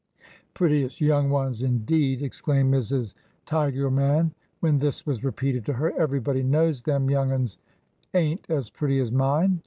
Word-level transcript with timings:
Prettiest 0.55 0.99
young 0.99 1.29
ones, 1.29 1.61
indeed 1.61 2.21
1" 2.21 2.25
exclaimed 2.25 2.73
Mrs. 2.73 3.13
Ti 3.45 3.71
german, 3.71 4.33
when 4.59 4.79
this 4.79 5.05
was 5.05 5.23
repeated 5.23 5.63
to 5.65 5.73
her. 5.73 5.91
Everybody 5.95 6.41
knows 6.41 6.81
them 6.81 7.07
young 7.07 7.29
ones 7.29 7.59
ain't 8.15 8.49
as 8.49 8.71
pretty 8.71 8.99
as 8.99 9.11
mine 9.11 9.59